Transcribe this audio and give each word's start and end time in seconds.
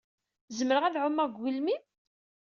Zemreɣ 0.57 0.83
ad 0.85 0.95
ɛumeɣ 1.03 1.25
deg 1.29 1.37
ugelmim? 1.39 1.83